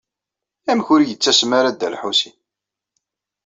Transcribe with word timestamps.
Amek 0.71 0.87
ur 0.93 1.01
yettasem 1.03 1.51
ara 1.59 1.73
Dda 1.75 1.87
Lḥusin? 1.93 2.35